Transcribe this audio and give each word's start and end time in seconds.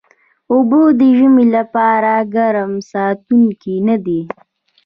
اوبه 0.51 0.81
د 0.99 1.01
ژمي 1.17 1.45
لپاره 1.55 2.13
ګرم 2.35 2.71
ساتونکي 2.91 3.75
نه 3.87 3.95
دي 4.05 4.21